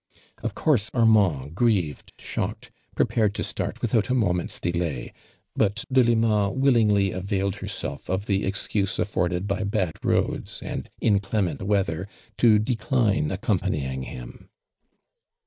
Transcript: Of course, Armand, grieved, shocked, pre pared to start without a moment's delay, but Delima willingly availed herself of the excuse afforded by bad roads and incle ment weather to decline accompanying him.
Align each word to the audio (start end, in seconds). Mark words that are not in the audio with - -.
Of 0.41 0.55
course, 0.55 0.89
Armand, 0.95 1.53
grieved, 1.53 2.13
shocked, 2.17 2.71
pre 2.95 3.05
pared 3.05 3.35
to 3.35 3.43
start 3.43 3.83
without 3.83 4.09
a 4.09 4.15
moment's 4.15 4.59
delay, 4.59 5.13
but 5.55 5.85
Delima 5.91 6.49
willingly 6.49 7.11
availed 7.11 7.57
herself 7.57 8.09
of 8.09 8.25
the 8.25 8.43
excuse 8.43 8.97
afforded 8.97 9.45
by 9.47 9.63
bad 9.63 9.91
roads 10.03 10.59
and 10.63 10.89
incle 11.03 11.43
ment 11.43 11.61
weather 11.61 12.07
to 12.37 12.57
decline 12.57 13.29
accompanying 13.29 14.01
him. 14.01 14.49